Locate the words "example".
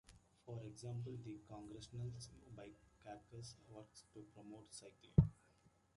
0.63-1.15